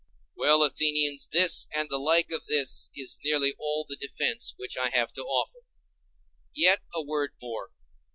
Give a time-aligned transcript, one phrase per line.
[0.35, 4.89] Well, Athenians, this and the like of this is nearly all the defence which I
[4.89, 5.63] have to offer.
[6.55, 7.69] Yet a word more.